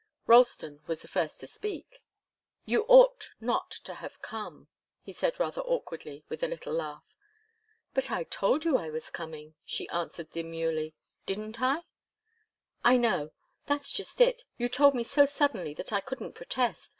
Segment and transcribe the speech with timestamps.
[0.25, 2.01] Ralston was the first to speak.
[2.65, 4.67] "You ought not to have come,"
[5.03, 7.03] he said rather awkwardly, with a little laugh.
[7.93, 10.95] "But I told you I was coming," she answered demurely.
[11.27, 11.83] "Didn't I?"
[12.83, 13.29] "I know.
[13.67, 14.43] That's just it.
[14.57, 16.89] You told me so suddenly that I couldn't protest.